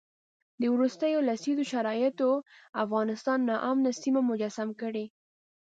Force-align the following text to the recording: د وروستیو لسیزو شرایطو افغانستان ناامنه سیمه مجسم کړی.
د 0.61 0.63
وروستیو 0.73 1.25
لسیزو 1.29 1.63
شرایطو 1.73 2.29
افغانستان 2.83 3.39
ناامنه 3.49 3.91
سیمه 4.01 4.21
مجسم 4.29 4.69
کړی. 4.81 5.05